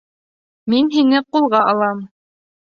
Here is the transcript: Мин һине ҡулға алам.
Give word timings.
Мин 0.75 0.89
һине 0.97 1.23
ҡулға 1.37 1.63
алам. 1.77 2.05